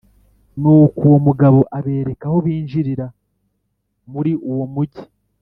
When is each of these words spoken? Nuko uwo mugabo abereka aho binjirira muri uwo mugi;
Nuko 0.59 0.99
uwo 1.07 1.17
mugabo 1.27 1.59
abereka 1.77 2.23
aho 2.29 2.37
binjirira 2.45 3.05
muri 4.11 4.31
uwo 4.51 4.65
mugi; 4.73 5.03